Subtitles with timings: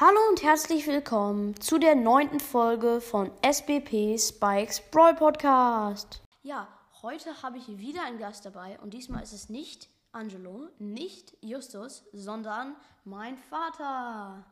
[0.00, 6.22] Hallo und herzlich willkommen zu der neunten Folge von SBP Spikes Brawl Podcast.
[6.42, 6.68] Ja,
[7.02, 12.02] heute habe ich wieder einen Gast dabei und diesmal ist es nicht Angelo, nicht Justus,
[12.14, 14.42] sondern mein Vater.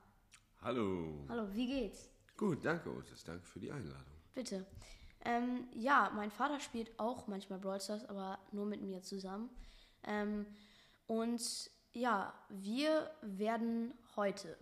[0.60, 1.24] Hallo.
[1.30, 2.10] Hallo, wie geht's?
[2.36, 3.24] Gut, danke, Otis.
[3.24, 4.04] Danke für die Einladung.
[4.34, 4.66] Bitte.
[5.24, 9.48] Ähm, ja, mein Vater spielt auch manchmal Brawl Stars, aber nur mit mir zusammen.
[10.04, 10.44] Ähm,
[11.06, 14.58] und ja, wir werden heute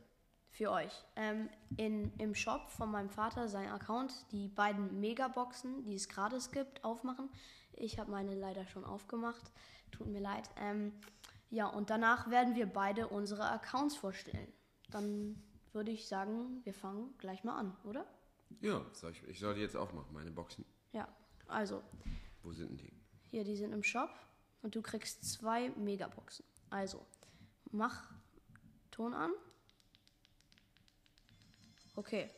[0.57, 5.95] für euch ähm, in, im Shop von meinem Vater, sein Account, die beiden Megaboxen, die
[5.95, 7.29] es gratis gibt, aufmachen.
[7.75, 9.53] Ich habe meine leider schon aufgemacht.
[9.91, 10.49] Tut mir leid.
[10.57, 10.93] Ähm,
[11.51, 14.51] ja, und danach werden wir beide unsere Accounts vorstellen.
[14.91, 15.43] Dann
[15.75, 18.07] würde ich sagen, wir fangen gleich mal an, oder?
[18.61, 20.65] Ja, soll ich, ich soll die jetzt aufmachen, meine Boxen.
[20.93, 21.07] Ja,
[21.49, 21.83] also
[22.43, 22.93] Wo sind denn die?
[23.31, 24.11] hier, die sind im Shop
[24.63, 26.47] und du kriegst zwei Megaboxen.
[26.71, 27.05] Also,
[27.73, 28.11] mach
[28.91, 29.33] Ton an.
[31.97, 32.31] Okay.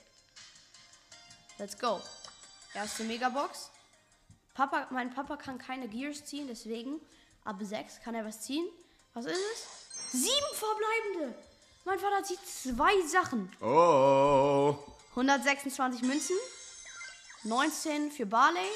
[1.58, 2.00] Let's go.
[2.74, 3.70] Erste Megabox.
[4.55, 7.00] Papa, mein Papa kann keine Gears ziehen, deswegen
[7.44, 8.66] ab 6 kann er was ziehen.
[9.14, 10.20] Was ist es?
[10.22, 11.34] Sieben verbleibende.
[11.84, 13.50] Mein Vater zieht zwei Sachen.
[13.60, 14.77] Oh!
[15.10, 16.36] 126 Münzen,
[17.44, 18.68] 19 für Barley,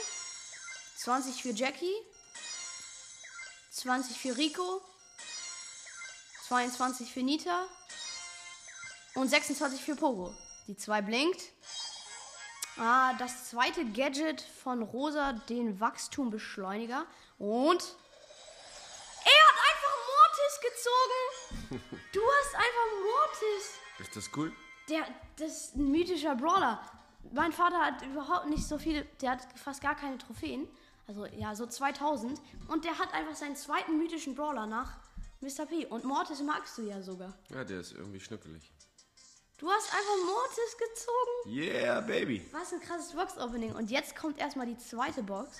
[0.96, 1.94] 20 für Jackie,
[3.70, 4.82] 20 für Rico,
[6.48, 7.66] 22 für Nita
[9.14, 10.34] und 26 für Pogo.
[10.68, 11.42] Die 2 blinkt.
[12.78, 17.04] Ah, das zweite Gadget von Rosa, den Wachstumbeschleuniger.
[17.38, 17.96] Und
[19.24, 21.90] er hat einfach Mortis gezogen.
[22.12, 23.78] Du hast einfach Mortis.
[23.98, 24.52] Ist das cool?
[24.88, 26.80] Der, das ist ein mythischer Brawler.
[27.32, 30.68] Mein Vater hat überhaupt nicht so viele, der hat fast gar keine Trophäen.
[31.06, 32.40] Also ja, so 2000.
[32.68, 34.98] Und der hat einfach seinen zweiten mythischen Brawler nach
[35.40, 35.66] Mr.
[35.66, 35.86] P.
[35.86, 37.32] Und Mortis magst du ja sogar.
[37.50, 38.70] Ja, der ist irgendwie schnuckelig.
[39.62, 41.56] Du hast einfach Mortis gezogen.
[41.56, 42.44] Yeah, Baby.
[42.50, 43.72] Was ein krasses Box-Opening.
[43.76, 45.56] Und jetzt kommt erstmal die zweite Box.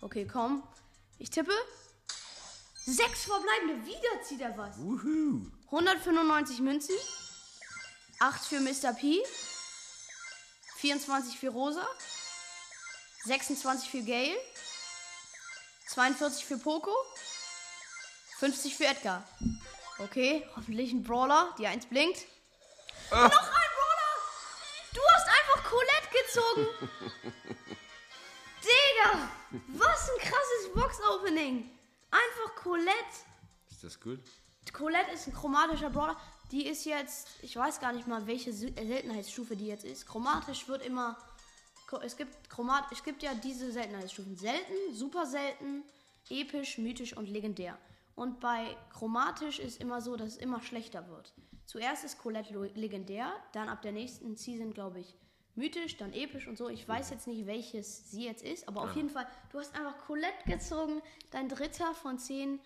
[0.00, 0.64] Okay, komm.
[1.20, 1.52] Ich tippe.
[2.84, 3.86] Sechs verbleibende.
[3.86, 4.76] Wieder zieht er was.
[4.78, 5.46] Wuhu.
[5.66, 6.96] 195 Münzen.
[8.18, 8.92] 8 für Mr.
[8.94, 9.22] P.
[10.78, 11.86] 24 für Rosa.
[13.26, 14.36] 26 für Gale.
[15.86, 16.90] 42 für Poco.
[18.40, 19.24] 50 für Edgar.
[20.00, 21.54] Okay, hoffentlich ein Brawler.
[21.60, 22.26] Die 1 blinkt.
[23.14, 24.14] Noch ein Brawler!
[24.92, 26.66] Du hast einfach Colette gezogen!
[28.60, 29.28] Digga!
[29.68, 31.70] Was ein krasses Box-Opening!
[32.10, 33.14] Einfach Colette!
[33.70, 34.18] Ist das cool?
[34.72, 36.16] Colette ist ein chromatischer Brawler.
[36.50, 40.06] Die ist jetzt, ich weiß gar nicht mal, welche äh, Seltenheitsstufe die jetzt ist.
[40.06, 41.16] Chromatisch wird immer,
[42.02, 44.36] es gibt Chromat, es gibt ja diese Seltenheitsstufen.
[44.36, 45.84] Selten, super selten,
[46.30, 47.78] episch, mythisch und legendär.
[48.14, 51.34] Und bei chromatisch ist immer so, dass es immer schlechter wird.
[51.66, 55.16] Zuerst ist Colette legendär, dann ab der nächsten Season, glaube ich,
[55.56, 56.68] mythisch, dann episch und so.
[56.68, 59.98] Ich weiß jetzt nicht, welches sie jetzt ist, aber auf jeden Fall, du hast einfach
[60.06, 62.60] Colette gezogen, dein dritter von zehn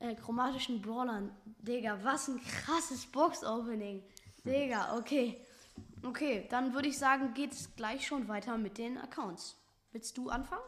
[0.00, 1.34] äh, chromatischen Brawlern.
[1.58, 4.02] Digga, was ein krasses Box-Opening.
[4.44, 5.40] Digga, okay.
[6.02, 9.56] Okay, dann würde ich sagen, geht es gleich schon weiter mit den Accounts.
[9.92, 10.62] Willst du anfangen?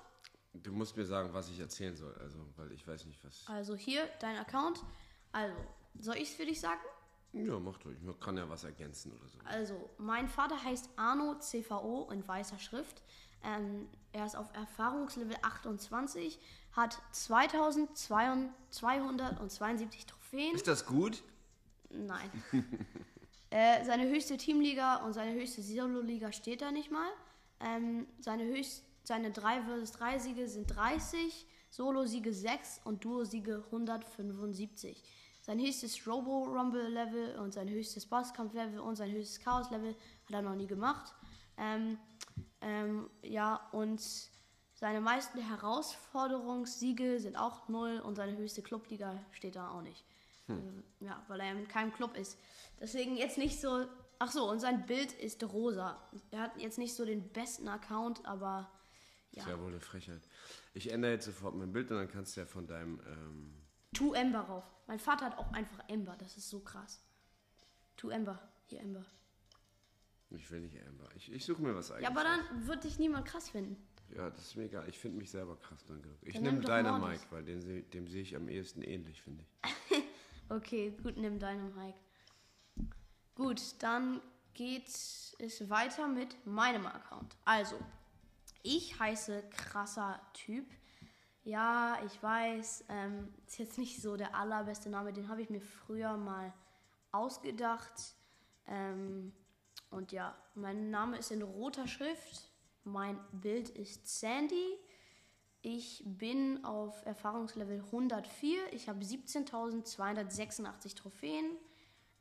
[0.53, 3.45] Du musst mir sagen, was ich erzählen soll, also, weil ich weiß nicht, was.
[3.47, 4.83] Also hier, dein Account.
[5.33, 5.57] Also,
[6.01, 6.81] soll ich es für dich sagen?
[7.33, 8.01] Ja, mach durch.
[8.01, 9.39] Man kann ja was ergänzen oder so.
[9.45, 13.03] Also, mein Vater heißt Arno CVO in weißer Schrift.
[13.45, 16.41] Ähm, er ist auf Erfahrungslevel 28,
[16.73, 20.55] hat 2272 Trophäen.
[20.55, 21.23] Ist das gut?
[21.91, 22.31] Nein.
[23.51, 27.11] äh, seine höchste Teamliga und seine höchste Solo-Liga steht da nicht mal.
[27.61, 35.03] Ähm, seine, höchst, seine 3 vs 3 Siege sind 30, Solo-Siege 6 und Duo-Siege 175.
[35.41, 39.93] Sein höchstes Robo-Rumble-Level und sein höchstes Bosskampf-Level und sein höchstes Chaos-Level
[40.27, 41.15] hat er noch nie gemacht.
[41.57, 41.97] Ähm,
[42.61, 44.03] ähm, ja, und
[44.75, 50.05] seine meisten Herausforderungssiege sind auch 0 und seine höchste Clubliga steht da auch nicht.
[50.49, 50.53] Äh,
[51.01, 52.39] Ja, weil er in keinem Club ist.
[52.79, 53.87] Deswegen jetzt nicht so.
[54.19, 55.97] Ach so, und sein Bild ist rosa.
[56.31, 58.69] Er hat jetzt nicht so den besten Account, aber
[59.33, 59.43] ja.
[59.43, 60.23] Ist ja wohl eine Frechheit.
[60.75, 63.01] Ich ändere jetzt sofort mein Bild und dann kannst du ja von deinem.
[63.07, 63.55] Ähm,
[63.93, 64.65] Tu Ember rauf.
[64.87, 66.17] Mein Vater hat auch einfach Ember.
[66.19, 67.03] Das ist so krass.
[67.97, 68.41] Tu Ember.
[68.67, 69.05] Hier Ember.
[70.31, 71.09] ich will nicht Amber.
[71.17, 72.05] Ich, ich suche mir was eigenes.
[72.05, 73.77] Ja, aber dann wird dich niemand krass finden.
[74.15, 74.89] Ja, das ist mir egal.
[74.89, 76.19] Ich finde mich selber krass dann genug.
[76.23, 77.21] Ich nehme nimm doch deiner Mortis.
[77.21, 80.03] Mike, weil den, dem sehe ich am ehesten ähnlich, finde ich.
[80.51, 81.99] Okay, gut, nimm deinen Mike.
[83.35, 84.23] Gut, dann
[84.55, 87.37] geht es weiter mit meinem Account.
[87.45, 87.79] Also,
[88.63, 90.67] ich heiße krasser Typ.
[91.45, 95.61] Ja, ich weiß, ähm, ist jetzt nicht so der allerbeste Name, den habe ich mir
[95.63, 96.53] früher mal
[97.11, 98.15] ausgedacht.
[98.67, 99.33] Ähm,
[99.91, 102.51] und ja, mein Name ist in roter Schrift.
[102.85, 104.79] Mein Bild ist Sandy.
[105.63, 108.73] Ich bin auf Erfahrungslevel 104.
[108.73, 111.57] Ich habe 17.286 Trophäen.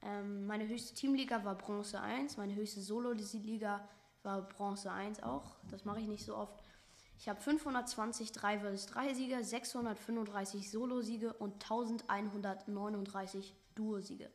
[0.02, 2.38] Ähm, meine höchste Teamliga war Bronze 1.
[2.38, 3.88] Meine höchste Solo-Liga
[4.28, 5.56] war Bronze 1 auch.
[5.72, 6.54] Das mache ich nicht so oft.
[7.18, 14.30] Ich habe 520 3 vs 3 Siege, 635 Solo-Siege und 1139 Duo-Siege.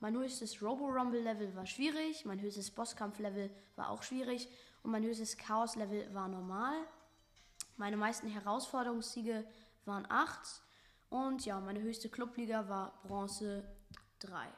[0.00, 4.48] Mein höchstes Robo-Rumble-Level war schwierig, mein höchstes Bosskampf-Level war auch schwierig
[4.82, 6.74] und mein höchstes Chaos-Level war normal.
[7.76, 9.46] Meine meisten Herausforderungssiege
[9.84, 10.62] waren 8
[11.10, 13.64] und ja, meine höchste Clubliga war Bronze
[14.18, 14.48] 3.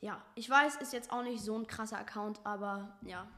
[0.00, 3.28] Ja, ich weiß, ist jetzt auch nicht so ein krasser Account, aber ja,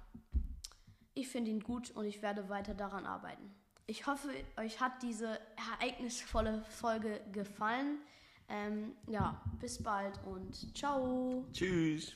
[1.14, 3.54] ich finde ihn gut und ich werde weiter daran arbeiten.
[3.86, 5.38] Ich hoffe, euch hat diese
[5.78, 7.98] ereignisvolle Folge gefallen.
[8.48, 11.44] Ähm, ja, bis bald und ciao.
[11.52, 12.14] Tschüss.